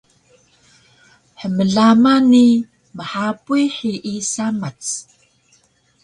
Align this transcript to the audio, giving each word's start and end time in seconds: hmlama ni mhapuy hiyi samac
hmlama 1.41 2.13
ni 2.29 2.45
mhapuy 2.97 3.63
hiyi 3.75 4.15
samac 4.31 4.79